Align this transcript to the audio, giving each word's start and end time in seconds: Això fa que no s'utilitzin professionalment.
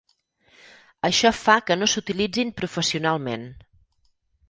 Això 1.09 1.31
fa 1.41 1.59
que 1.69 1.79
no 1.83 1.91
s'utilitzin 1.93 2.57
professionalment. 2.63 3.49